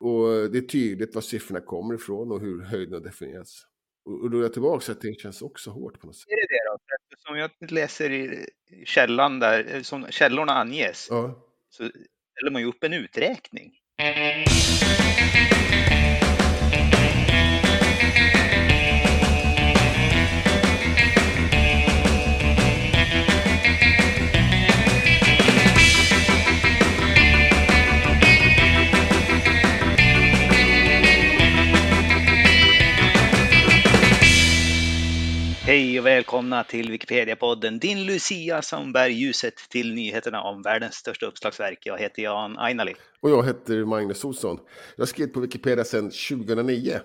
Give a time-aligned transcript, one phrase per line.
[0.00, 3.66] Och det är tydligt var siffrorna kommer ifrån och hur höjden har definierats.
[4.04, 6.28] Och då är jag tillbaka till att det känns också hårt på något sätt.
[6.28, 6.78] Är det det då?
[7.18, 8.46] Som jag läser i
[8.84, 11.90] källan där, eh, som källorna anges, Ja, så
[12.36, 13.72] ställer man ju upp en uträkning.
[36.00, 41.78] Och välkomna till Wikipedia-podden, din Lucia som bär ljuset till nyheterna om världens största uppslagsverk.
[41.82, 42.94] Jag heter Jan Ainali.
[43.20, 44.58] och jag heter Magnus Olsson.
[44.96, 47.00] Jag har skrivit på Wikipedia sedan 2009.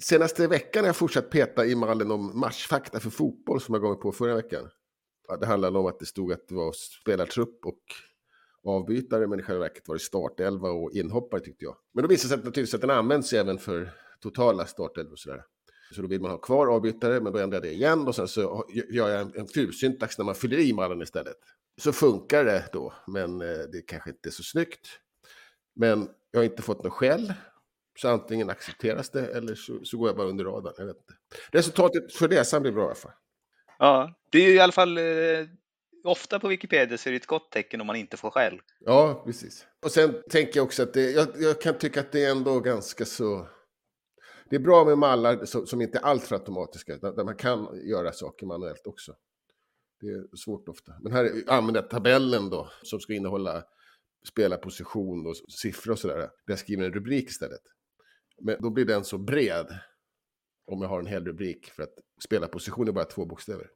[0.00, 3.90] Senaste veckan har jag fortsatt peta i mallen om matchfakta för fotboll som jag gav
[3.90, 4.68] mig på förra veckan.
[5.40, 7.82] Det handlade om att det stod att det var spelartrupp och
[8.72, 11.76] avbytare, men i själva verket var det startelva och inhoppare tyckte jag.
[11.94, 13.90] Men då visade det sig att naturligtvis att den används även för
[14.22, 15.42] totala startelvor och sådär.
[15.92, 18.28] Så då vill man ha kvar avbytare, men då ändrar jag det igen och sen
[18.28, 21.36] så gör jag en, en fulsyntax när man fyller i mallen istället.
[21.80, 24.88] Så funkar det då, men eh, det kanske inte är så snyggt.
[25.74, 27.32] Men jag har inte fått något skäll,
[27.98, 30.74] så antingen accepteras det eller så, så går jag bara under radarn.
[30.78, 31.14] Jag vet inte.
[31.50, 33.12] Resultatet för läsaren blir bra i alla fall.
[33.78, 35.04] Ja, det är ju i alla fall eh,
[36.04, 38.60] ofta på Wikipedia så är det ett gott tecken om man inte får skäll.
[38.78, 39.66] Ja, precis.
[39.82, 42.60] Och sen tänker jag också att det, jag, jag kan tycka att det är ändå
[42.60, 43.48] ganska så...
[44.52, 47.88] Det är bra med mallar som, som inte är alltför automatiska, där, där man kan
[47.88, 49.16] göra saker manuellt också.
[50.00, 50.94] Det är svårt ofta.
[51.02, 53.64] Men här använder jag tabellen då, som ska innehålla
[54.28, 56.16] spelarposition och siffror och sådär.
[56.16, 57.60] Där jag skriver en rubrik istället.
[58.40, 59.78] Men då blir den så bred,
[60.66, 63.70] om jag har en hel rubrik, för att spelarposition är bara två bokstäver.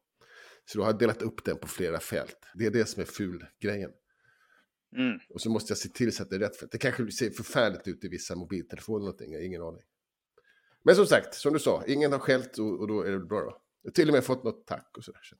[0.65, 2.39] Så då har jag delat upp den på flera fält.
[2.55, 3.91] Det är det som är ful grejen.
[4.97, 5.19] Mm.
[5.29, 6.57] Och så måste jag se till så att det är rätt.
[6.57, 9.33] För det kanske ser förfärligt ut i vissa mobiltelefoner eller någonting.
[9.33, 9.83] Jag har ingen aning.
[10.87, 13.41] Men som sagt, som du sa, ingen har skällt och, och då är det bra
[13.41, 13.57] då.
[13.83, 15.21] Jag har till och med fått något tack och sådär.
[15.23, 15.37] Så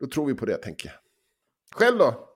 [0.00, 0.98] då tror vi på det, tänker jag.
[1.80, 2.28] Själv då?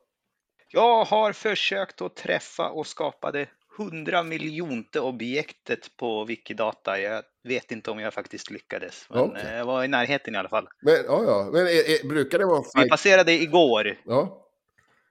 [0.68, 7.00] Jag har försökt att träffa och skapa det hundra miljonte objektet på Wikidata.
[7.00, 9.42] Jag vet inte om jag faktiskt lyckades, men Okej.
[9.46, 10.68] eh, jag var i närheten i alla fall.
[10.80, 11.50] Men, ja, ja.
[11.52, 11.70] Men är,
[12.04, 12.90] är, brukar det vara en Vi fight?
[12.90, 14.00] passerade igår.
[14.04, 14.48] Ja.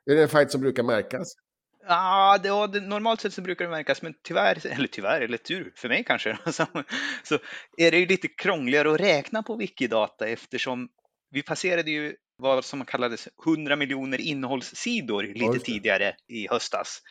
[0.06, 1.34] Är det en fight som brukar märkas?
[1.88, 5.38] Ja, det, ja, det, normalt sett så brukar det märkas, men tyvärr, eller tyvärr, eller
[5.38, 6.38] tur för mig kanske,
[7.24, 7.40] så,
[7.78, 10.90] är det ju lite krångligare att räkna på Wikidata eftersom
[11.30, 15.60] vi passerade ju vad som kallades 100 miljoner innehållssidor lite det.
[15.60, 17.02] tidigare i höstas.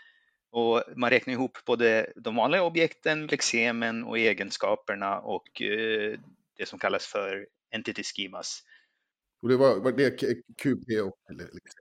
[0.52, 6.18] Och man räknar ihop både de vanliga objekten, lexemen och egenskaperna och eh,
[6.56, 8.62] det som kallas för entity schemas.
[9.42, 10.10] Och det var, var det
[10.62, 11.18] QP och...
[11.30, 11.79] Liksom.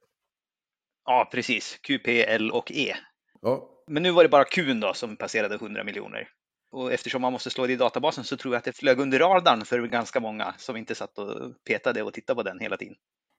[1.09, 1.79] Ja, precis.
[1.81, 2.95] Q, P, L och E.
[3.41, 6.29] Ja, Men nu var det bara Q då som passerade 100 miljoner.
[6.71, 9.19] Och eftersom man måste slå det i databasen så tror jag att det flög under
[9.19, 12.95] radarn för ganska många som inte satt och petade och tittade på den hela tiden.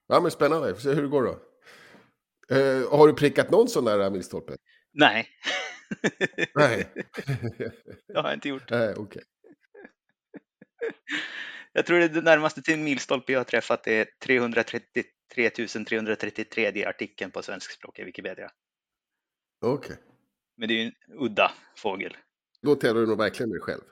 [0.09, 0.69] ja men spännande.
[0.69, 1.31] Vi får se hur det går då.
[2.57, 4.57] Eh, har du prickat någon sån där milstolpe?
[4.93, 5.29] Nej,
[6.55, 6.89] Nej.
[8.09, 8.71] det har jag inte gjort.
[8.71, 9.23] Nej, okej.
[11.73, 15.03] Jag tror det, det närmaste till en milstolpe jag har träffat är 333
[15.35, 18.51] 333 i artikeln på svenskspråkiga Wikipedia.
[19.61, 19.97] Okej.
[20.57, 22.17] Men det är ju en udda fågel.
[22.63, 23.83] Då tävlar du nog verkligen dig själv.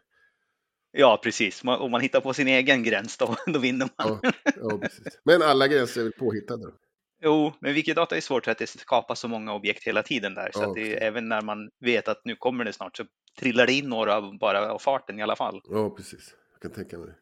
[0.90, 1.62] Ja, precis.
[1.64, 4.20] Om man hittar på sin egen gräns då, då vinner man.
[4.22, 4.80] Ja, ja.
[5.24, 6.72] Men alla gränser är väl påhittade då?
[7.22, 10.50] Jo, men Wikidata är svårt för att det skapas så många objekt hela tiden där.
[10.54, 13.04] Så Ja, att det, även när man vet att nu kommer det snart så
[13.38, 15.60] trillar det in några bara av farten i alla fall.
[15.64, 16.34] Ja, precis.
[16.52, 17.14] Jag kan tänka mig det.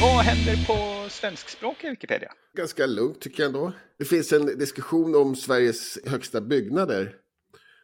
[0.00, 2.32] Vad händer på svenskspråkiga Wikipedia?
[2.56, 3.72] Ganska lugnt tycker jag ändå.
[3.98, 7.14] Det finns en diskussion om Sveriges högsta byggnader.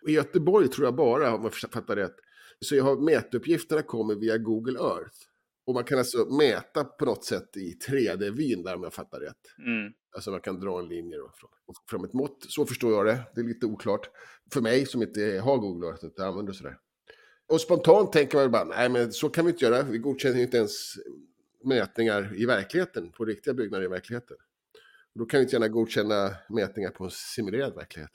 [0.09, 2.17] I Göteborg tror jag bara, om jag fattar rätt,
[2.61, 5.17] så jag har mätuppgifterna kommer via Google Earth.
[5.67, 9.41] Och man kan alltså mäta på något sätt i 3D-vyn där om jag fattar rätt.
[9.59, 9.93] Mm.
[10.15, 12.47] Alltså man kan dra en linje då från, och få fram ett mått.
[12.49, 13.21] Så förstår jag det.
[13.35, 14.11] Det är lite oklart.
[14.53, 16.79] För mig som inte har Google och inte använder sådär.
[17.47, 19.83] Och spontant tänker man bara, nej men så kan vi inte göra.
[19.83, 20.95] Vi godkänner ju inte ens
[21.65, 24.37] mätningar i verkligheten, på riktiga byggnader i verkligheten.
[25.15, 28.11] Då kan vi inte gärna godkänna mätningar på en simulerad verklighet.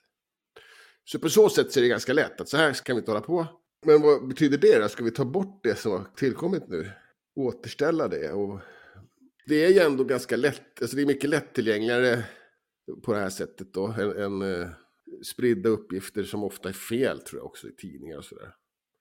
[1.04, 3.12] Så på så sätt så är det ganska lätt att så här kan vi inte
[3.12, 3.48] hålla på.
[3.86, 4.90] Men vad betyder det då?
[4.90, 6.92] Ska vi ta bort det som har tillkommit nu?
[7.36, 8.31] Återställa det?
[8.31, 8.60] Och
[9.46, 12.24] det är ju ändå ganska lätt, alltså det är mycket lättillgängligare
[13.04, 14.70] på det här sättet då, än, än eh,
[15.24, 18.54] spridda uppgifter som ofta är fel tror jag också i tidningar och sådär.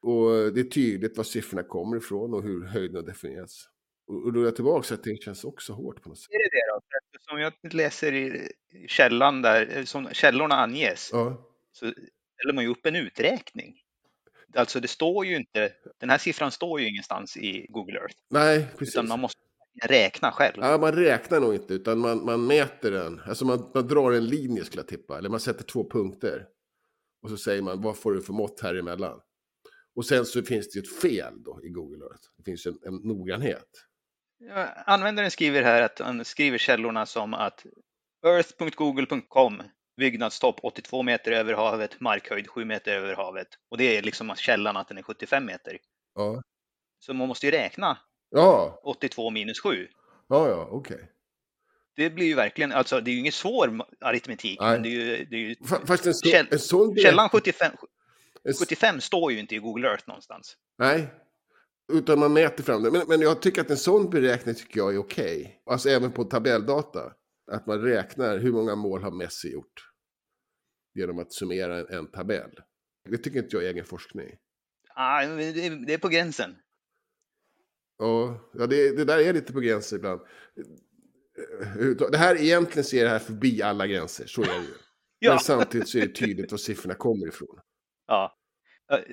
[0.03, 3.69] Och det är tydligt var siffrorna kommer ifrån och hur höjden har definierats.
[4.07, 6.31] Och då är jag tillbaka att det känns också hårt på något sätt.
[6.31, 6.81] Är det det då?
[7.21, 8.49] Som jag läser i
[8.89, 11.93] källan där, som källorna anges, Ja, så
[12.39, 13.75] ställer man ju upp en uträkning.
[14.55, 18.67] Alltså det står ju inte, den här siffran står ju ingenstans i Google Earth, nej,
[18.79, 18.95] precis.
[18.95, 19.41] utan man måste
[19.83, 20.57] räkna själv.
[20.57, 23.21] Ja, man räknar nog inte, utan man, man mäter den.
[23.27, 26.47] Alltså man, man drar en linje skulle jag tippa, eller man sätter två punkter.
[27.23, 29.21] Och så säger man, vad får du för mått här emellan?
[29.97, 32.23] Och sen så finns det ju ett fel då i Google Earth.
[32.37, 33.69] Det finns en, en noggrannhet.
[34.39, 37.67] Ja, Användaren skriver här att han skriver källorna som att
[38.27, 39.63] earth.google.com
[39.97, 43.49] byggnadstopp 82 meter över havet, markhöjd 7 meter över havet.
[43.71, 45.79] Och det är liksom källan att den är 75 meter.
[46.15, 46.43] Ja,
[46.99, 47.99] Så man måste ju räkna
[48.31, 49.89] ja, 82 minus 7.
[50.29, 51.11] ja, ja okej.
[51.97, 54.73] Det blir ju verkligen, alltså det är ju ingen svår aritmetik, Nej.
[54.73, 56.97] men det är ju, det är ju Fa- Fast en, så, Käll- en sån...
[56.97, 57.73] källan 75,
[58.45, 60.57] en s- 75 står ju inte i Google Earth någonstans.
[60.79, 61.07] Nej,
[61.93, 62.91] utan man mäter fram det.
[62.91, 65.63] Men, men jag tycker att en sån beräkning tycker jag är okej.
[65.67, 67.13] Alltså även på tabelldata.
[67.53, 69.91] Att man räknar hur många mål har Messi gjort.
[70.95, 72.51] Genom att summera en, en tabell.
[73.11, 74.37] Det tycker inte jag är egen forskning.
[74.95, 76.57] Ah, det är på gränsen.
[77.99, 80.21] Ja, ja det, det där är lite på gränsen ibland.
[82.11, 84.75] Det här egentligen ser det här förbi alla gränser, så är det ju.
[85.21, 85.31] Ja.
[85.31, 87.61] Men samtidigt så är det tydligt var siffrorna kommer ifrån.
[88.07, 88.35] Ja.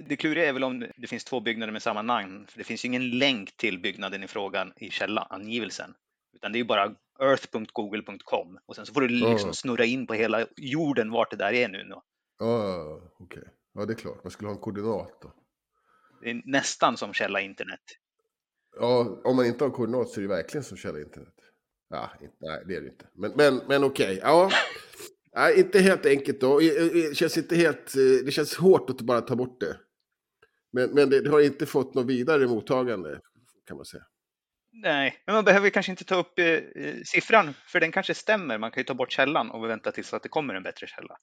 [0.07, 2.85] Det kluriga är väl om det finns två byggnader med samma namn, för det finns
[2.85, 5.93] ju ingen länk till byggnaden i frågan i källangivelsen.
[6.35, 9.53] Utan det är ju bara earth.google.com och sen så får du liksom Ja.
[9.53, 11.93] snurra in på hela jorden vart det där är nu.
[12.39, 13.43] Ja, okej.
[13.73, 14.23] Ja, det är klart.
[14.23, 15.33] Man skulle ha en koordinat då.
[16.21, 17.81] Det är nästan som källa internet.
[18.79, 21.33] Ja, om man inte har koordinat så är det verkligen som källa internet.
[21.89, 23.05] Ja, inte, nej, det är det inte.
[23.13, 24.49] Men, men, men okej, ja.
[25.35, 26.59] Nej, inte helt enkelt då.
[26.59, 27.95] Det känns inte helt...
[27.95, 29.77] eh, Det känns hårt att bara ta bort det.
[30.71, 33.19] Men, men det, det har inte fått något vidare mottagande,
[33.67, 34.03] kan man säga.
[34.71, 38.57] Nej, men man behöver kanske inte ta upp eh, eh, siffran, för den kanske stämmer.
[38.57, 41.17] Man kan ju ta bort källan och vänta tills att det kommer en bättre källa.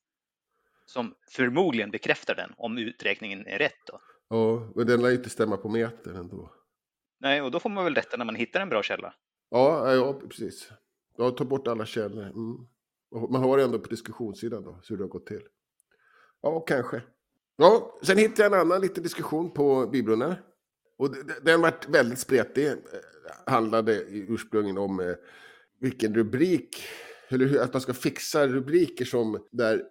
[0.86, 4.00] Som förmodligen bekräftar den, om uträkningen är rätt då.
[4.28, 6.52] Ja, men den lär ju inte stämma på metern ändå.
[7.22, 9.14] Nej, och då får man väl rätta när man hittar en bra källa.
[9.50, 10.70] Ja, ja precis.
[11.16, 12.22] Ja, ta bort alla källor.
[12.22, 12.66] Mm.
[13.30, 15.42] Man har det ändå på diskussionssidan då, hur det har gått till.
[16.42, 17.02] Ja, kanske.
[17.56, 20.34] Ja, sen hittade jag en annan liten diskussion på Bibeln.
[20.98, 22.66] Och den vart väldigt spretig.
[22.66, 22.74] Eh,
[23.46, 25.14] handlade i ursprungligen om eh,
[25.80, 26.84] vilken rubrik,
[27.28, 29.82] eller hur, att man ska fixa rubriker som där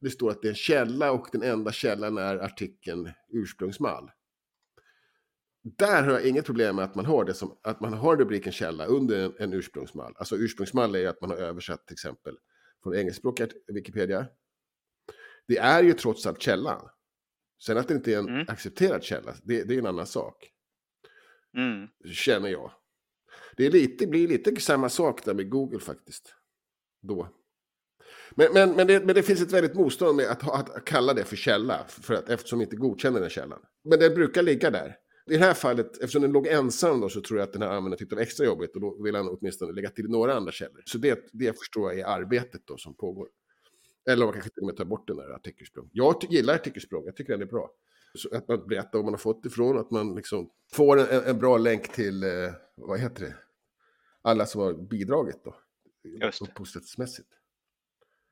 [0.00, 4.10] det står att det är en källa och den enda källan är artikeln ursprungsmall.
[5.78, 8.52] Där har jag inget problem med att man har det som att man har rubriken
[8.52, 10.14] källa under en, en ursprungsmall.
[10.16, 12.36] Alltså ursprungsmall är ju att man har översatt till exempel
[12.82, 14.26] från engelskspråket Wikipedia.
[15.48, 16.88] Det är ju trots allt källan.
[17.62, 18.46] Sen att det inte är en Mm.
[18.48, 20.50] accepterad källa, det, det är en annan sak.
[21.56, 21.88] Mm.
[22.12, 22.72] Känner jag.
[23.56, 26.34] Det är lite, blir lite samma sak där med Google faktiskt.
[27.02, 27.28] Då.
[28.34, 31.24] Men, men, men, det, men det finns ett väldigt motstånd med att, att kalla det
[31.24, 31.84] för källa.
[31.88, 33.60] För att, eftersom vi inte godkänner den källan.
[33.84, 34.96] Men den brukar ligga där.
[35.30, 37.68] I det här fallet, eftersom den låg ensam då, så tror jag att den här
[37.68, 38.74] användaren tyckte det var extra jobbigt.
[38.74, 40.82] Och då vill han åtminstone lägga till några andra källor.
[40.84, 43.28] Så det, det förstår jag är arbetet då som pågår.
[44.10, 45.90] Eller man kanske till och med tar bort den där artikelsprång.
[45.92, 47.70] Jag gillar artikelsprång, jag tycker den är bra.
[48.14, 51.38] Så att man berättar var man har fått ifrån, att man liksom får en, en
[51.38, 52.30] bra länk till, eh,
[52.74, 53.34] vad heter det,
[54.22, 55.56] alla som har bidragit då.
[56.22, 56.50] Just det.
[56.50, 57.28] Upphovsrättsmässigt.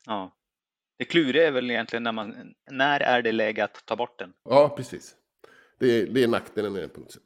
[0.06, 0.36] Ja.
[0.96, 4.32] Det kluriga är väl egentligen när man, när är det läge att ta bort den?
[4.44, 5.16] Ja, precis.
[5.78, 7.22] Det är, det är nackdelen med den på något sätt.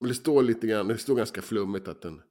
[0.00, 2.22] Men det står lite grann, det står ganska flummigt att den...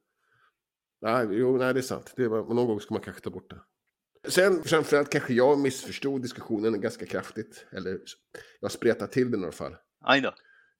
[1.00, 2.12] Nej, jo, nej det är sant.
[2.16, 3.58] Det var, någon gång ska man kanske ta bort den.
[4.28, 7.66] Sen framförallt kanske jag missförstod diskussionen ganska kraftigt.
[7.70, 8.00] Eller
[8.60, 9.76] jag spretade till den i alla fall.
[10.00, 10.34] Aj då.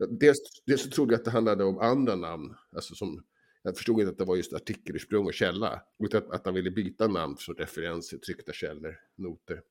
[0.07, 2.55] Dels, dels så trodde jag att det handlade om andra namn.
[2.77, 3.25] Alltså som,
[3.63, 5.83] jag förstod inte att det var just artikelursprung och källa.
[6.05, 9.63] Utan att, att han ville byta namn som referenser, tryckta källor, noter.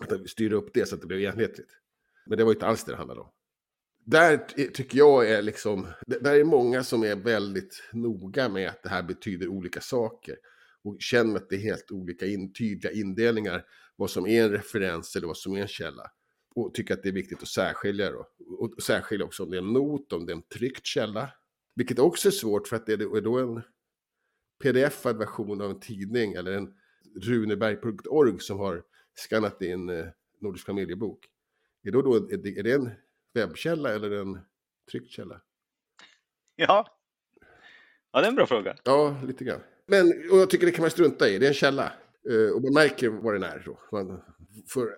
[0.00, 1.70] Att han styra upp det så att det blev enhetligt.
[2.26, 3.30] Men det var inte alls det det handlade om.
[4.06, 4.36] Där
[4.70, 9.02] tycker jag är liksom, där är många som är väldigt noga med att det här
[9.02, 10.36] betyder olika saker.
[10.82, 13.64] Och känner att det är helt olika in, tydliga indelningar.
[13.96, 16.10] Vad som är en referens eller vad som är en källa.
[16.54, 18.26] Och tycker att det är viktigt att särskilja då.
[18.58, 21.30] Och särskilja också om det är en not, om det är en tryckt källa.
[21.74, 23.62] Vilket också är svårt för att det är då en
[24.62, 26.74] pdf-ad version av en tidning eller en
[27.22, 28.82] runeberg.org som har
[29.14, 30.06] skannat in eh,
[30.40, 31.26] Nordisk familjebok.
[31.82, 32.90] Är, då då, är det en
[33.34, 34.38] webbkälla eller en
[34.90, 35.40] tryckt källa?
[36.56, 36.86] Ja.
[38.12, 38.76] Ja, det är en bra fråga.
[38.84, 39.60] Ja, lite grann.
[39.86, 41.92] Men och jag tycker det kan man strunta i, det är en källa.
[42.30, 43.78] Eh, och man märker vad den är då.
[43.92, 44.20] Man
[44.68, 44.88] får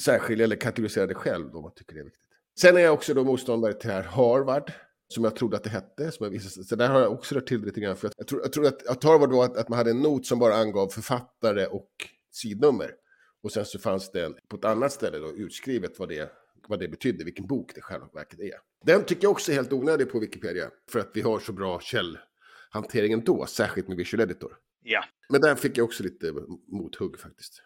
[0.00, 2.20] särskilja eller kategorisera det själv då, om man tycker det är viktigt.
[2.60, 4.72] Sen är jag också då motståndare till här Harvard,
[5.08, 6.12] som jag trodde att det hette.
[6.12, 6.64] Som jag visste.
[6.64, 7.96] Så där har jag också rört till lite grann.
[7.96, 10.26] För jag, tror, jag trodde att, att Harvard var att, att man hade en not
[10.26, 11.90] som bara angav författare och
[12.30, 12.94] sidnummer.
[13.42, 16.32] Och sen så fanns det en, på ett annat ställe då, utskrivet vad det,
[16.70, 18.54] vad det betydde, vilken bok det själva verket är.
[18.84, 21.80] Den tycker jag också är helt onödig på Wikipedia, för att vi har så bra
[21.80, 24.56] källhantering ändå, särskilt med Visual Editor.
[24.82, 25.04] Ja.
[25.28, 26.32] Men där fick jag också lite
[26.68, 27.62] mothugg faktiskt.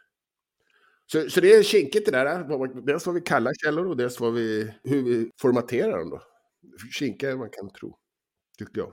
[1.07, 4.35] Så, så det är kinkigt det där, dels vad vi kallar källor och dels vad
[4.35, 6.23] vi, hur vi formaterar dem då.
[6.99, 7.99] Kinkigare än man kan tro,
[8.59, 8.93] tyckte jag.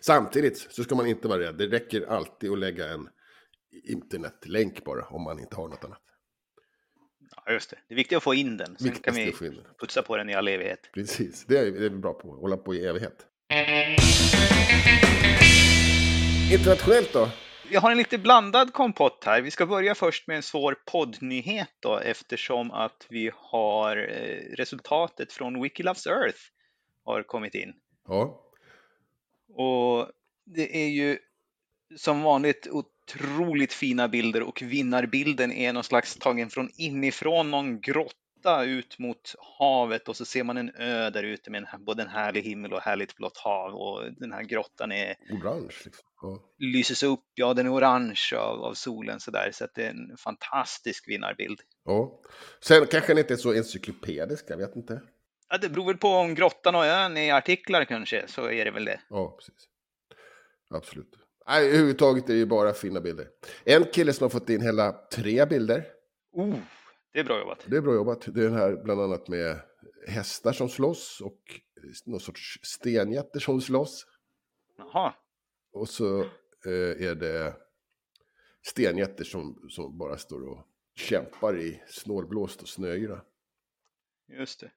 [0.00, 3.08] Samtidigt så ska man inte vara rädd, det räcker alltid att lägga en
[3.84, 6.02] internetlänk bara om man inte har något annat.
[7.46, 7.76] Ja, just det.
[7.88, 8.76] Det är viktigt att få in den.
[8.76, 10.90] Sen Viktigast kan vi putsa på den i all evighet.
[10.92, 13.26] Precis, det är, det är vi bra på, hålla på i evighet.
[16.52, 17.28] Internationellt då?
[17.70, 19.42] Vi har en lite blandad kompott här.
[19.42, 25.32] Vi ska börja först med en svår poddnyhet då eftersom att vi har eh, resultatet
[25.32, 26.38] från Wiki Loves Earth
[27.04, 27.72] har kommit in.
[28.08, 28.40] Ja,
[29.54, 30.08] Och
[30.44, 31.18] det är ju
[31.96, 32.66] som vanligt
[33.04, 39.34] otroligt fina bilder och vinnarbilden är någon slags tagen från inifrån någon grotta ut mot
[39.58, 42.72] havet och så ser man en ö där ute med en, både en härlig himmel
[42.72, 46.08] och härligt blått hav och den här grottan är orange liksom.
[46.22, 46.42] Ja.
[46.58, 50.16] lyses upp, ja den är orange av, av solen sådär så att det är en
[50.16, 51.60] fantastisk vinnarbild.
[51.84, 52.20] ja.
[52.60, 55.00] Sen kanske den inte är så encyklopedisk, jag vet inte.
[55.48, 58.70] Ja, det beror väl på om grottan och ön är artiklar kanske, så är det
[58.70, 59.00] väl det.
[59.08, 59.68] Ja, precis.
[60.70, 61.23] Absolut.
[61.46, 63.28] Nej, överhuvudtaget är det ju bara fina bilder.
[63.64, 65.86] En kille som har fått in hela tre bilder.
[66.32, 66.54] Oh,
[67.12, 67.64] det är bra jobbat.
[67.66, 68.20] Det är bra jobbat.
[68.20, 69.60] Det är den här bland annat med
[70.08, 71.40] hästar som slåss och
[72.06, 74.06] någon sorts stenjätter som slåss.
[74.78, 75.14] Jaha,
[75.72, 76.20] Och så
[76.66, 77.56] eh, är det
[78.62, 83.20] stenjätter som, som bara står och kämpar i snålblåst och snöyra.
[84.28, 84.70] just det.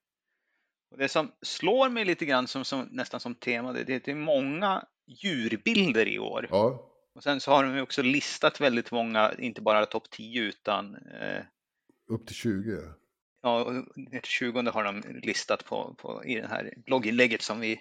[0.91, 4.15] Och det som slår mig lite grann som, som nästan som tema, det, det är
[4.15, 6.47] många djurbilder i år.
[6.51, 10.41] Ja, Och sen så har de ju också listat väldigt många, inte bara topp 10
[10.41, 11.41] utan eh,
[12.09, 12.77] upp till 20.
[13.41, 17.79] ja, ner till 20 har de listat på, på, i det här blogginlägget som vi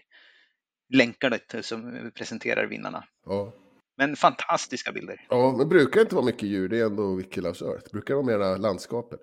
[0.95, 3.05] länkar det till, som presenterar vinnarna.
[3.27, 3.53] Ja.
[3.97, 5.27] Men fantastiska bilder.
[5.31, 6.69] ja, men brukar inte vara mycket djur?
[6.69, 7.93] Det är ändå Wiki Loves Earth.
[7.93, 9.19] Brukar det vara mera landskaper?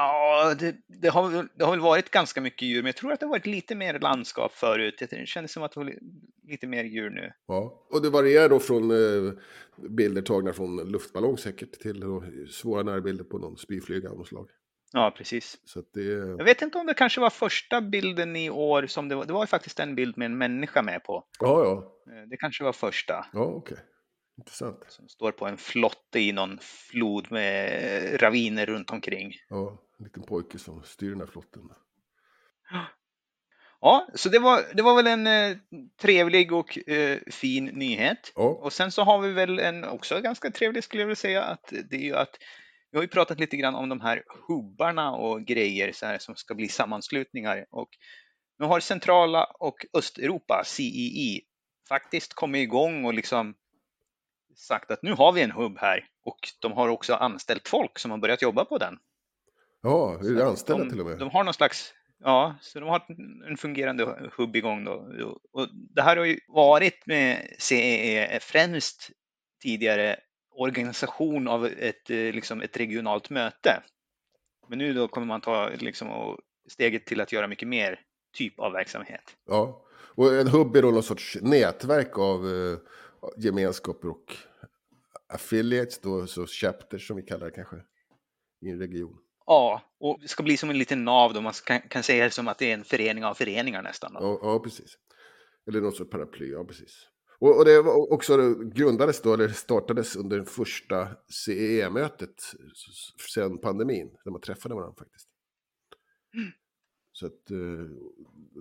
[0.00, 3.20] Ja, det, det, har, det har väl varit ganska mycket djur, men jag tror att
[3.20, 5.02] det har varit lite mer landskap förut.
[5.10, 5.98] Det kändes som att det var li-
[6.48, 7.32] lite mer djur nu.
[7.46, 9.32] Ja, och det varierar då från eh,
[9.88, 12.02] bilder tagna från luftballong säkert till
[12.50, 14.48] svåra närbilder på någon spyflyga av slag.
[14.92, 15.56] Ja, precis.
[15.94, 19.24] Det Jag vet inte om det kanske var första bilden i år som det var.
[19.24, 21.24] Det var ju faktiskt en bild med en människa med på.
[21.40, 23.26] Ja, ja, Eh, Det kanske var första.
[23.32, 23.76] ja, okej.
[24.38, 24.84] Intressant.
[24.88, 29.32] Som står på en flotte i någon flod med raviner runt omkring.
[29.48, 31.62] Ja, en liten pojke som styr den här flotten.
[33.80, 35.56] Ja, så det var, det var väl en eh,
[36.00, 38.32] trevlig och eh, fin nyhet.
[38.34, 41.44] Ja, Och sen så har vi väl en också ganska trevlig skulle jag vilja säga
[41.44, 42.38] att det är ju att
[42.90, 46.36] vi har ju pratat lite grann om de här hubbarna och grejer så här, som
[46.36, 47.88] ska bli sammanslutningar och
[48.58, 51.40] nu har centrala och Östeuropa, CEE,
[51.88, 53.54] faktiskt kommit igång och liksom
[54.56, 58.10] sagt att nu har vi en hubb här och de har också anställt folk som
[58.10, 58.98] har börjat jobba på den.
[59.82, 61.18] Ja är det anställda de, till och med?
[61.18, 63.02] De har någon slags, ja, så de har
[63.50, 64.92] en fungerande hubb igång då.
[65.52, 69.10] Och det här har ju varit med CEE främst
[69.62, 70.16] tidigare
[70.50, 73.82] organisation av ett, liksom ett regionalt möte.
[74.68, 76.36] Men nu då kommer man ta liksom,
[76.68, 78.00] steget till att göra mycket mer
[78.36, 79.36] typ av verksamhet.
[79.46, 82.78] Ja, och en hubb är då någon sorts nätverk av eh,
[83.36, 84.36] gemenskaper och
[85.28, 87.76] affiliates, då, så chapters som vi kallar det kanske,
[88.60, 89.18] i en region.
[89.48, 92.30] Ja, och det ska bli som en liten nav då, man kan, kan säga det
[92.30, 94.12] som att det är en förening av föreningar nästan.
[94.14, 94.98] Ja, ja precis.
[95.68, 97.08] Eller något sorts paraply, ja precis.
[97.38, 101.08] Och, och det var också då, grundades då, eller startades under första
[101.44, 102.42] CEE-mötet
[103.34, 105.28] sedan pandemin, när man träffade varandra faktiskt.
[107.12, 107.56] Så att, eh,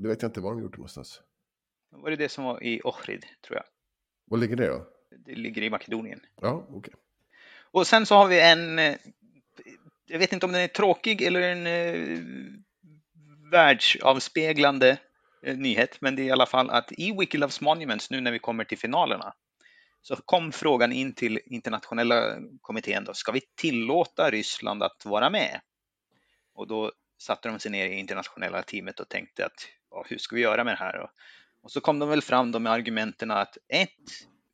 [0.01, 1.21] det vet jag inte var de gjorde någonstans.
[1.89, 3.65] Var det det som var i Ohrid, tror jag.
[4.25, 4.87] Var ligger det då?
[5.25, 6.19] Det ligger i Makedonien.
[6.41, 6.93] Ja, okej.
[7.71, 8.95] Och sen så har vi en, eh,
[10.07, 12.19] jag vet inte om den är tråkig eller en eh,
[13.51, 14.97] världsavspeglande
[15.43, 18.39] eh, nyhet, men det är i alla fall att i Wikiloves Monuments, nu när vi
[18.39, 19.33] kommer till finalerna,
[20.01, 25.61] så kom frågan in till internationella kommittén då, ska vi tillåta Ryssland att vara med?
[26.53, 30.35] Och då satte de sig ner i internationella teamet och tänkte att ja, hur ska
[30.35, 30.99] vi göra med det här?
[30.99, 31.09] Och,
[31.63, 33.89] och så kom de väl fram då med argumenten att ett,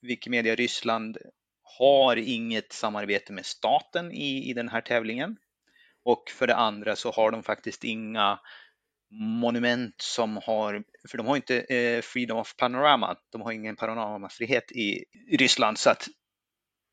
[0.01, 1.17] Wikimedia Ryssland
[1.77, 5.37] har inget samarbete med staten i, i den här tävlingen.
[6.05, 8.39] Och för det andra så har de faktiskt inga
[9.11, 14.71] monument som har, för de har inte eh, freedom of panorama, de har ingen panoramafrihet
[14.71, 15.05] i
[15.37, 16.07] Ryssland så att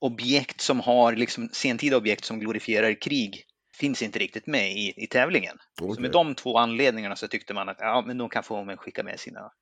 [0.01, 3.45] objekt som har liksom sentida objekt som glorifierar krig
[3.81, 5.59] finns inte riktigt med i, i tävlingen.
[5.81, 5.95] Okay.
[5.95, 9.03] Så med de två anledningarna så tyckte man att ja, men de kan få skicka
[9.03, 9.53] med sina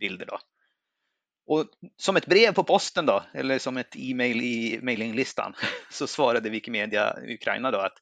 [0.00, 0.38] bilder då.
[1.46, 5.54] Och som ett brev på posten då, eller som ett e-mail i mailinglistan,
[5.90, 7.98] så svarade Wikimedia Ukraina då att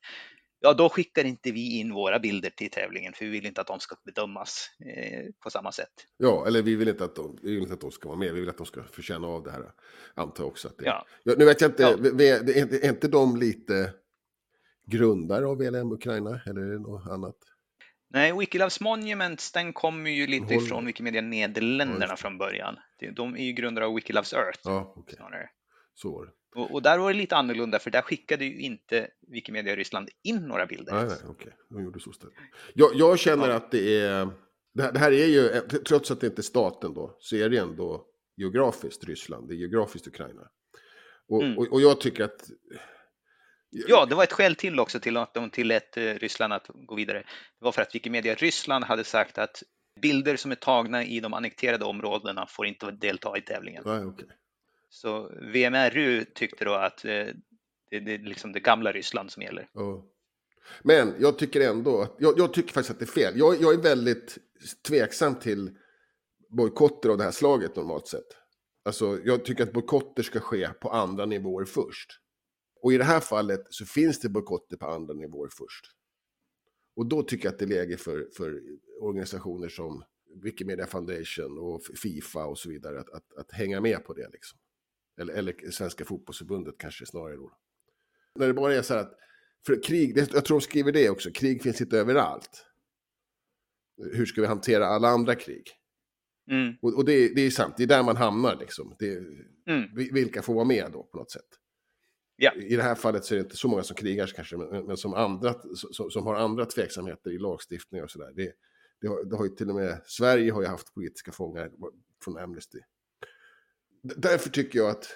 [0.61, 3.67] ja, då skickar inte vi in våra bilder till tävlingen för vi vill inte att
[3.67, 5.93] de ska bedömas eh, på samma sätt.
[6.17, 8.35] Ja, eller vi vill, inte att de, vi vill inte att de ska vara med,
[8.35, 9.73] vi vill att de ska förtjäna av det här.
[10.15, 11.07] Antar jag också att det ja.
[11.23, 11.35] ja.
[11.39, 11.89] Nu vet jag inte, ja.
[12.25, 13.93] är, är inte de lite
[14.87, 17.37] grundare av VLM Ukraina eller är det något annat?
[18.11, 20.65] Nej, Wikiloves Monuments den kommer ju lite Håll...
[20.65, 22.77] ifrån Wikimedia Nederländerna ja, från början.
[23.17, 24.61] De är ju grundare av Wikiloves Earth.
[24.65, 25.17] Ja, okay.
[25.95, 26.33] Så var det.
[26.57, 30.37] Och, och, där var det lite annorlunda för där skickade ju inte Wikimedia Ryssland in
[30.37, 30.93] några bilder.
[30.93, 32.35] Nej, nej okej, de gjorde så istället.
[32.75, 33.55] Jag, jag känner ja.
[33.55, 34.29] att det är,
[34.75, 37.49] det här, det här, är ju, trots att det inte är staten då, så är
[37.49, 40.43] det ändå geografiskt Ryssland, det är geografiskt Ukraina.
[41.29, 41.59] Och, mm.
[41.59, 42.51] och, och jag tycker att
[43.71, 46.95] Ja, det var ett skäl till också till att de tillät eh, Ryssland att gå
[46.95, 47.19] vidare.
[47.59, 49.63] Det var för att Wikimedia Ryssland hade sagt att
[50.01, 53.83] bilder som är tagna i de annekterade områdena får inte delta i tävlingen.
[53.87, 54.27] Nej, okay.
[54.89, 57.27] Så VMRU tyckte då att eh,
[57.91, 59.71] det, det är liksom det gamla Ryssland som gäller.
[59.75, 60.05] Oh.
[60.83, 63.39] Men jag tycker ändå att, jag, jag, tycker faktiskt att det är fel.
[63.39, 64.39] Jag, jag är väldigt
[64.89, 65.71] tveksam till
[66.49, 68.37] bojkotter av det här slaget normalt sett.
[68.85, 72.11] Alltså, jag tycker att bojkotter ska ske på andra nivåer först.
[72.83, 75.85] Och i det här fallet så finns det bojkotter på andra nivåer först.
[76.97, 78.61] Och då tycker jag att det är läge för, för
[79.01, 80.05] organisationer som
[80.43, 84.29] Wikimedia Foundation och Fifa och så vidare att, att, att hänga med på det.
[84.33, 84.59] Liksom.
[85.19, 87.53] Eller, eller Svenska fotbollsförbundet kanske snarare då.
[88.35, 89.15] När det bara är så här att,
[89.67, 92.65] för krig, jag tror de skriver det också, krig finns inte överallt.
[94.13, 95.79] Hur ska vi hantera alla andra krig?
[96.51, 96.75] Mm.
[96.83, 98.97] Och, och det, det, är sant, det är där man hamnar liksom.
[98.99, 99.17] Det,
[99.67, 99.95] mm.
[99.95, 101.49] Vilka får vara med då på något sätt?
[102.37, 102.55] Ja.
[102.55, 104.97] I det här fallet så är det inte så många som krigar kanske, men, men
[104.97, 108.33] som, andra, som, som, har andra tveksamheter i lagstiftning och sådär.
[108.37, 108.53] Det,
[109.01, 111.71] det, har, det har ju till och med, Sverige har ju haft politiska fångar
[112.25, 112.79] från Amnesty.
[114.03, 115.07] Därför tycker jag att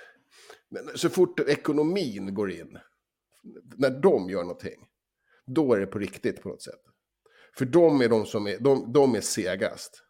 [0.94, 2.78] så fort ekonomin går in,
[3.76, 4.86] när de gör någonting,
[5.46, 6.80] då är det på riktigt på något sätt.
[7.58, 10.02] För de är de som är, de, de är segast.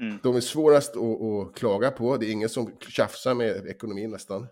[0.00, 0.18] Mm.
[0.22, 4.46] De är svårast att, att, klaga på, det är ingen som tjafsar med ekonomin nästan.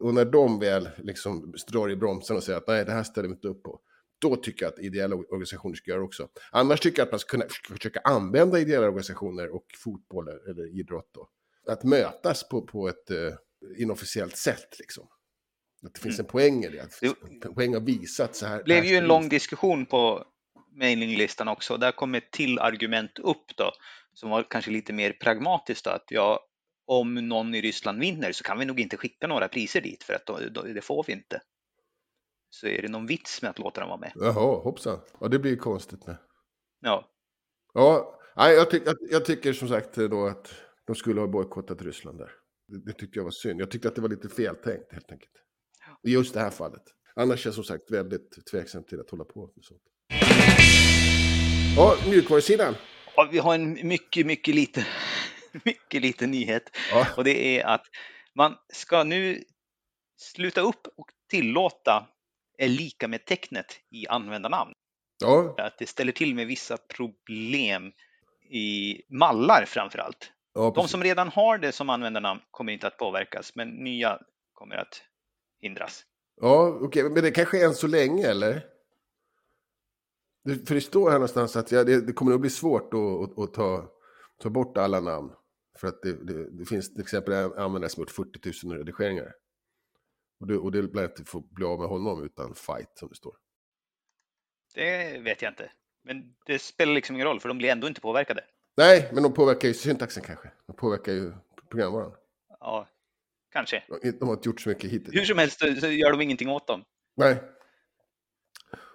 [0.00, 3.28] Och när de väl liksom drar i bromsen och säger att nej, det här ställer
[3.28, 3.80] vi inte upp på.
[4.20, 6.28] Då tycker jag att ideella organisationer ska göra också.
[6.52, 7.44] Annars tycker jag att man ska kunna
[7.78, 11.28] försöka använda ideella organisationer och fotboll eller idrott då.
[11.70, 13.34] Att mötas på, på ett uh,
[13.78, 15.08] inofficiellt sätt liksom.
[15.86, 16.26] Att det finns mm.
[16.26, 16.80] en poäng i det.
[16.80, 17.02] Att,
[17.44, 18.58] en poäng att visa att så här.
[18.58, 20.24] Det blev ju en lång diskussion på
[20.72, 21.76] mailinglistan också.
[21.76, 23.72] Där kom ett till argument upp då
[24.14, 26.46] som var kanske lite mer pragmatiskt då, att ja,
[26.86, 30.14] om någon i Ryssland vinner så kan vi nog inte skicka några priser dit för
[30.14, 31.40] att då, då, det får vi inte.
[32.50, 34.12] Så är det någon vits med att låta dem vara med.
[34.14, 35.00] Jaha, hoppsan.
[35.20, 36.16] Ja, det blir konstigt med.
[36.80, 37.08] Ja.
[37.74, 40.54] Ja, nej, jag, tyck, jag tycker som sagt då att
[40.90, 42.30] de skulle ha bojkottat Ryssland där.
[42.68, 43.60] Det, det, tyckte jag var synd.
[43.60, 45.32] Jag tyckte att det var lite feltänkt helt enkelt.
[46.02, 46.82] I just det här fallet.
[47.14, 49.82] Annars är jag som sagt väldigt tveksam till att hålla på med sånt.
[51.76, 52.74] Ja, mjukvarusidan.
[53.16, 54.84] Ja, vi har en mycket, mycket liten
[55.64, 56.76] mycket liten nyhet.
[56.90, 57.06] Ja.
[57.16, 57.84] Och det är att
[58.34, 59.44] man ska nu
[60.16, 62.08] sluta upp och tillåta
[62.58, 64.72] är lika med tecknet i användarnamn.
[65.20, 65.54] Ja.
[65.58, 67.92] Att det ställer till med vissa problem
[68.50, 70.32] i mallar framför allt.
[70.54, 74.18] Ja, De som redan har det som användarnamn kommer inte att påverkas, men nya
[74.52, 75.02] kommer att
[75.60, 76.04] hindras.
[76.40, 77.02] Ja, okej, okay.
[77.02, 78.62] men det kanske är än så länge, eller?
[80.66, 83.38] för det står här någonstans att ja, det, det kommer att bli svårt att, att,
[83.38, 83.90] att ta,
[84.42, 85.32] ta bort alla namn.
[85.78, 89.32] För att det, det, det finns till exempel användare som gjort 40 000 redigeringar.
[90.40, 93.14] Och det, och det blir att få bli av med honom utan fight som det
[93.14, 93.36] står.
[94.74, 95.72] Det vet jag inte.
[96.04, 98.44] Men det spelar liksom ingen roll för de blir ändå inte påverkade.
[98.80, 100.50] Nej, men de påverkar ju syntaxen kanske.
[100.66, 101.32] De påverkar ju
[101.70, 102.12] programvaran.
[102.60, 102.88] Ja,
[103.52, 103.82] kanske.
[104.20, 105.16] De har inte gjort så mycket hittills.
[105.16, 106.84] Hur som helst så gör de ingenting åt dem.
[107.16, 107.36] Nej.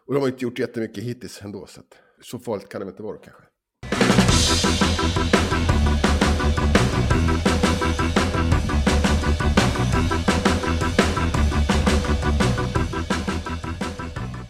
[0.07, 1.65] Och de har inte gjort jättemycket hittills ändå.
[1.67, 3.43] Så, att, så farligt kan det inte vara kanske.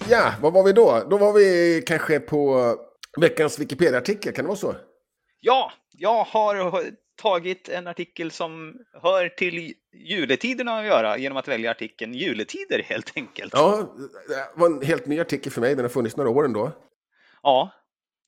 [0.10, 1.08] Ja, vad var vi då?
[1.10, 2.76] Då var vi kanske på
[3.18, 4.76] veckans Wikipedia-artikel, kan det vara så?
[5.46, 6.84] Ja, jag har
[7.22, 13.12] tagit en artikel som hör till juletiderna att göra genom att välja artikeln juletider helt
[13.16, 13.54] enkelt.
[13.54, 13.96] Ja,
[14.28, 15.76] det var en helt ny artikel för mig.
[15.76, 16.72] Den har funnits några år ändå.
[17.44, 17.72] Ja,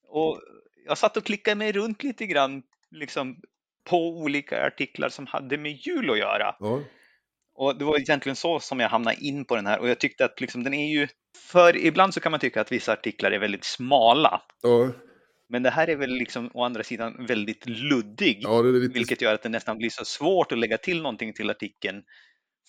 [0.07, 0.41] och
[0.85, 3.41] jag satt och klickade mig runt lite grann liksom,
[3.89, 6.55] på olika artiklar som hade med jul att göra.
[6.59, 6.79] Ja.
[7.55, 10.25] Och det var egentligen så som jag hamnade in på den här och jag tyckte
[10.25, 11.07] att liksom, den är ju,
[11.51, 14.41] för ibland så kan man tycka att vissa artiklar är väldigt smala.
[14.61, 14.91] Ja,
[15.49, 18.93] Men det här är väl liksom å andra sidan väldigt luddig, ja, lite...
[18.93, 22.03] vilket gör att det nästan blir så svårt att lägga till någonting till artikeln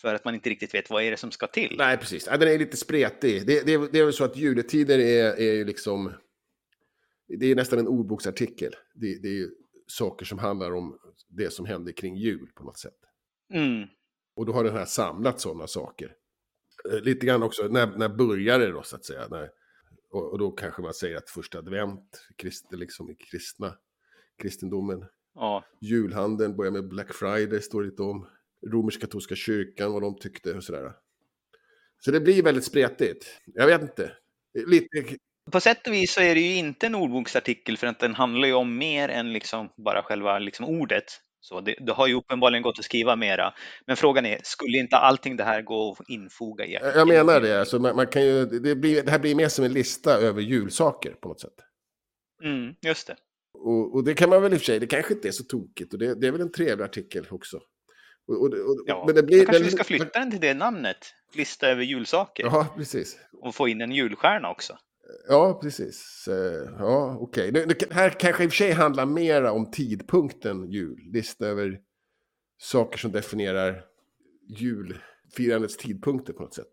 [0.00, 1.74] för att man inte riktigt vet vad är det som ska till.
[1.78, 2.26] Nej, precis.
[2.30, 3.46] Ja, den är lite spretig.
[3.46, 6.12] Det, det, det är väl så att juletider är, är ju liksom...
[7.38, 8.72] Det är nästan en ordboksartikel.
[8.94, 9.50] Det, det är ju
[9.86, 12.98] saker som handlar om det som händer kring jul på något sätt.
[13.54, 13.88] Mm.
[14.36, 16.12] Och då har den här samlat sådana saker.
[16.92, 19.28] Eh, Lite grann också, när, när börjar det då så att säga?
[19.30, 19.50] När,
[20.10, 23.74] och, och då kanske man säger att första advent, krist, liksom i kristna,
[24.42, 25.04] kristendomen.
[25.34, 28.26] Ja, Julhandeln börjar med Black Friday, står det lite om.
[28.66, 30.92] Romersk-katolska kyrkan, vad de tyckte och sådär.
[31.98, 33.40] Så det blir väldigt spretigt.
[33.44, 34.12] Jag vet inte.
[34.66, 35.16] Lite,
[35.52, 38.48] På sätt och vis så är det ju inte en ordboksartikel för att den handlar
[38.48, 41.04] ju om mer än liksom bara själva liksom ordet.
[41.40, 43.54] Så det, det har ju uppenbarligen gått att skriva mera.
[43.86, 47.60] Men frågan är, skulle inte allting det här gå att infoga i jag menar det.
[47.60, 50.42] Alltså man, man kan ju, det, blir, det här blir mer som en lista över
[50.42, 51.54] julsaker på något sätt.
[52.44, 53.16] Mm, just det.
[53.54, 55.44] Och, och det kan man väl i och för sig, det kanske inte är så
[55.44, 55.92] tokigt.
[55.92, 57.60] Och det, det är väl en trevlig artikel också.
[58.28, 60.54] Och, och, och, Ja, men det blir, Då kanske vi ska flytta den till det
[60.54, 61.14] namnet.
[61.34, 62.44] Lista över julsaker.
[62.44, 63.18] Ja, precis.
[63.32, 64.78] Och få in en julstjärna också.
[65.28, 66.28] Ja, precis.
[66.28, 67.52] Eh, Ja, okej.
[67.52, 70.98] Nu- nu- Här kanske i och för sig handlar mer om tidpunkten jul.
[71.12, 71.78] Lista över
[72.58, 73.84] saker som definierar
[74.48, 76.70] julfirandets tidpunkter på något sätt.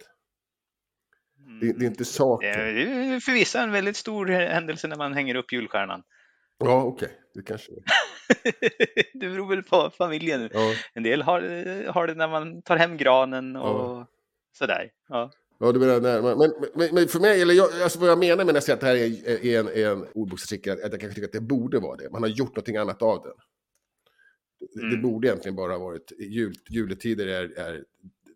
[1.61, 2.47] Det, det är inte Det saker.
[2.59, 6.03] är för vissa en väldigt stor händelse när man hänger upp julstjärnan.
[6.57, 7.09] Ja, okej.
[7.33, 7.71] Det kanske
[9.13, 10.49] det beror väl på familjen.
[10.53, 10.73] ja.
[10.93, 11.41] En del har,
[11.91, 14.07] har det när man tar hem granen och Ja.
[14.57, 14.89] sådär.
[15.09, 15.31] Ja.
[15.59, 18.35] Ja, du menar när men, men, men för mig, eller jag, alltså vad jag menar
[18.37, 20.99] med när jag säger att det här är, är en, är en ordboksartikel, att jag
[21.01, 22.09] kanske tycker att det borde vara det.
[22.09, 23.33] Man har gjort någonting annat av den.
[24.59, 25.01] Det, det Mm.
[25.01, 27.85] borde egentligen bara ha varit, jul, juletider är, är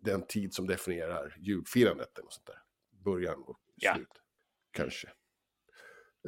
[0.00, 2.18] den tid som definierar julfirandet.
[2.18, 2.58] Eller sånt där.
[3.04, 3.94] Början och Ja.
[3.94, 4.08] slut,
[4.72, 5.08] kanske.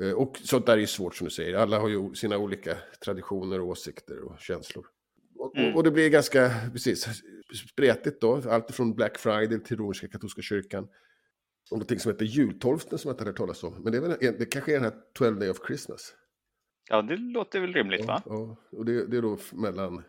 [0.00, 1.54] Eh, Och sånt där är ju svårt som du säger.
[1.54, 4.86] Alla har ju sina olika traditioner och åsikter och känslor.
[5.42, 5.74] Och, Mm.
[5.76, 7.06] och, det blir ganska, precis,
[7.70, 8.42] spretigt då.
[8.50, 10.84] Allt från Black Friday till romerska katolska kyrkan.
[11.70, 13.82] Och någonting som heter jultolften som jag inte hört talas om.
[13.82, 16.14] Men det, är väl, det kanske är den här 12 Day of Christmas.
[16.88, 18.22] ja, det låter väl rimligt va?
[18.26, 20.02] Ja, och det, det är då mellan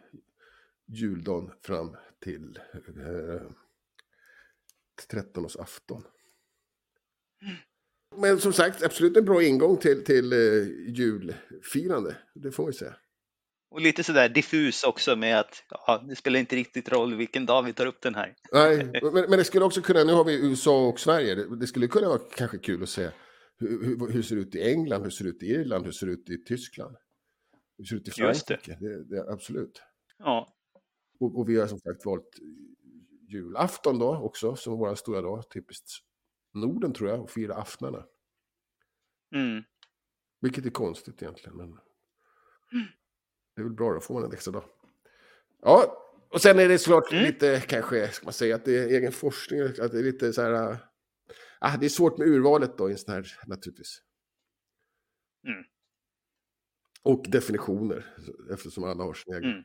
[0.87, 3.41] juldagen fram till eh,
[5.11, 6.03] 13-årsafton.
[8.17, 10.39] Men som sagt, absolut en bra ingång till, till eh,
[10.87, 12.17] julfirande.
[12.33, 12.95] Det får ju säga.
[13.73, 17.63] Och lite sådär diffus också med att ja, det spelar inte riktigt roll vilken dag
[17.63, 18.35] vi tar upp den här.
[18.51, 21.67] Nej, men, men det skulle också kunna, nu har vi USA och Sverige, det, det
[21.67, 23.09] skulle kunna vara kanske kul att se
[23.57, 25.91] hur, hur, hur ser det ut i England, hur ser det ut i Irland, hur
[25.91, 26.95] ser det ut i Tyskland?
[27.77, 28.11] Hur ser det ut i.
[28.11, 28.77] Frankrike?
[28.79, 29.81] Det, det, absolut.
[30.17, 30.55] Ja,
[31.19, 32.29] Och, och vi har som sagt valt
[33.29, 35.89] julafton då också, som vår stora dag, typiskt
[36.53, 38.05] Norden tror jag, och fira aftnarna.
[39.35, 39.63] mm.
[40.41, 41.77] Vilket är konstigt egentligen, men
[43.55, 44.63] det är väl bra, då får man en extra dag.
[45.61, 47.23] Ja, och sen är det såklart Mm.
[47.23, 50.41] lite, kanske, ska man säga att det är egen forskning, att det är lite så
[50.41, 50.77] här, äh,
[51.59, 54.01] ah, det är svårt med urvalet då i en sån här, naturligtvis.
[55.47, 55.63] Mm.
[57.03, 58.05] Och definitioner,
[58.53, 59.51] eftersom alla har sin egen.
[59.51, 59.63] Mm.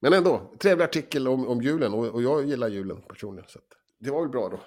[0.00, 3.48] Men ändå, trevlig artikel om, om julen, och, och jag gillar julen personligen.
[3.48, 3.58] Så
[3.98, 4.60] det var väl bra då.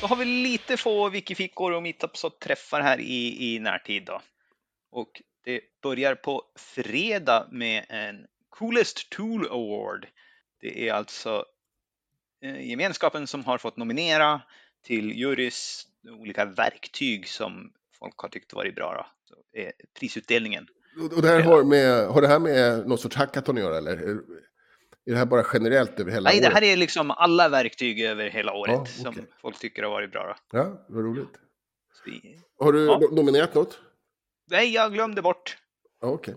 [0.00, 4.20] Så har vi lite få wikifickor och meetups och träffar här i, i närtid då.
[4.90, 10.06] Och det börjar på fredag med en Coolest Tool Award.
[10.60, 11.44] Det är alltså
[12.44, 14.42] eh, gemenskapen som har fått nominera
[14.86, 15.86] till jurys
[16.20, 19.06] olika verktyg som folk har tyckt varit bra.
[19.28, 19.36] Då.
[19.98, 20.66] Prisutdelningen.
[21.16, 23.96] Och, det här har, med, har det här med någon sorts hackathon att göra, eller?
[23.96, 24.18] Är,
[25.06, 26.54] det här bara generellt över hela Nej, det året?
[26.54, 29.24] här är liksom alla verktyg över hela året Ja, som okej.
[29.40, 30.36] folk tycker har varit bra.
[30.50, 30.58] Då.
[30.58, 31.28] Ja, vad roligt.
[32.06, 32.40] Vi...
[32.58, 32.98] Har du Ja.
[32.98, 33.80] no- nominerat något?
[34.50, 35.56] Nej, jag glömde bort.
[36.00, 36.34] Okej.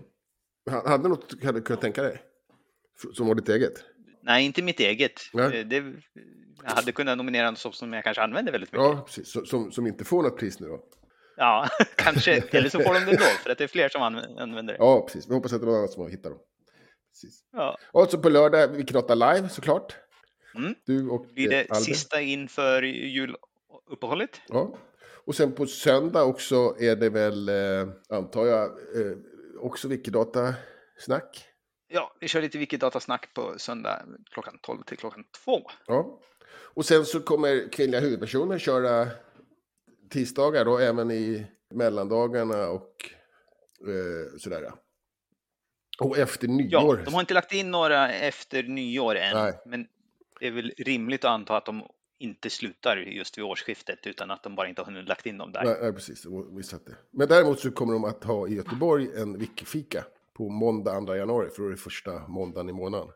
[0.70, 2.22] Ha- Hade du något du hade kunnat tänka dig?
[3.14, 3.72] Som var ditt eget?
[4.22, 5.12] Nej, inte mitt eget.
[5.32, 5.60] Nej.
[5.60, 5.76] Eh, Det,
[6.62, 8.84] jag hade kunnat nominera något som jag kanske använder väldigt mycket.
[8.84, 9.48] Ja, precis.
[9.50, 10.80] Som, som inte får något pris nu då?
[11.36, 12.42] Ja, kanske.
[12.50, 14.78] Eller så får de det ändå, för att det är fler som anv- använder det.
[14.78, 15.28] Ja, precis.
[15.30, 16.40] Vi hoppas att det var någon som har hittat dem.
[17.12, 17.44] Precis.
[17.52, 17.78] Ja.
[17.92, 19.96] Och så på lördag, Vilkenåtta live såklart.
[20.54, 20.74] Mm.
[20.86, 21.84] Du och Blir eh, det Albin.
[21.84, 24.40] sista inför juluppehållet?
[24.48, 24.78] Ja.
[25.30, 29.16] Och sen på söndag också är det väl, eh, antar jag, eh,
[29.60, 31.44] också Wikidata-snack.
[31.88, 35.60] Ja, vi kör lite Wikidata-snack på söndag klockan 12 till klockan 2.
[35.86, 36.20] Ja.
[36.52, 39.06] Och sen så kommer kvinnliga huvudpersoner köra
[40.10, 42.94] tisdagar och även i mellandagarna och
[43.80, 44.62] eh, sådär.
[44.62, 44.78] ja.
[46.06, 47.02] Och efter Ja, nyår.
[47.04, 49.52] de har inte lagt in några efter nyår än, Nej.
[49.66, 49.86] men
[50.40, 51.82] det är väl rimligt att anta att de
[52.20, 55.52] inte slutar just vid årsskiftet utan att de bara inte har hunnit lagt in dem
[55.52, 55.64] där.
[55.64, 56.26] Nej, nej, precis.
[56.56, 56.96] Vi satt det.
[57.10, 60.04] Men däremot så kommer de att ha i Göteborg en wikifika
[60.34, 63.08] på måndag 2 januari, för då är det första måndagen i månaden.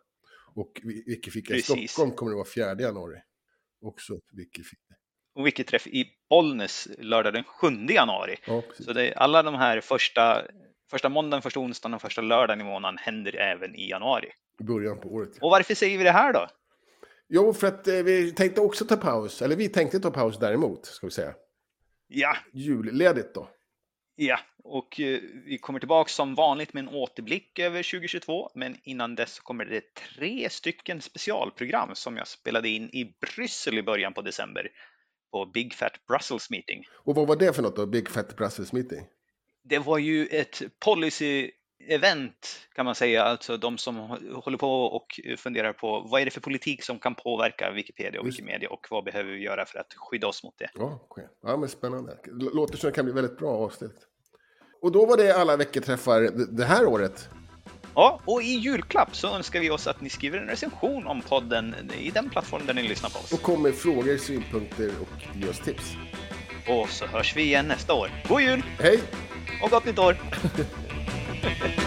[0.55, 1.63] Och wi- wikifika i.
[1.63, 3.17] Stockholm kommer det vara 4 januari.
[3.83, 4.95] Också wikifika.
[5.35, 8.37] Och Wikiträff i Bollnäs lördag den 7 januari.
[8.47, 8.63] Ja.
[8.81, 10.43] Så det är alla de här första,
[10.91, 14.29] första måndagen, första onsdagen och första lördagen i månaden händer även i januari.
[14.61, 15.31] I början på året.
[15.41, 16.49] Och varför säger vi det här då?
[17.29, 19.43] Jo, för att eh, vi tänkte också ta paus.
[19.43, 21.35] Eller vi tänkte ta paus däremot, ska vi säga.
[22.07, 23.49] Ja, Julledigt då.
[24.17, 28.51] ja, och eh, vi kommer tillbaka som vanligt med en återblick över 2022.
[28.55, 33.83] Men innan dess kommer det tre stycken specialprogram som jag spelade in i Bryssel i
[33.83, 34.69] början på december
[35.33, 36.85] på Big Fat Brussels Meeting.
[36.93, 37.87] Och vad var det för något då?
[37.87, 39.07] Big Fat Brussels Meeting?
[39.65, 40.63] Det var ju ett
[41.85, 43.97] policy-event kan man säga, alltså de som
[44.45, 48.27] håller på och funderar på vad är det för politik som kan påverka Wikipedia och.
[48.27, 50.71] Wikimedia och vad behöver vi göra för att skydda oss mot det.
[50.75, 51.29] Ja, okej.
[51.43, 52.19] Ja, men spännande.
[52.55, 53.97] Låter som det kan bli väldigt bra avsnitt.
[54.83, 56.21] Och då var det alla veckoträffar
[56.57, 57.29] det här året.
[57.95, 61.75] Ja, och i julklapp så önskar vi oss att ni skriver en recension om podden
[61.99, 63.33] i den plattform där ni lyssnar på oss.
[63.33, 65.93] Och kommer frågor, synpunkter och ge oss tips.
[66.69, 68.11] Och så hörs vi igen nästa år.
[68.29, 69.01] God jul Hej!
[69.63, 70.17] och gott nytt år!
[71.45, 71.84] Ha ha ha.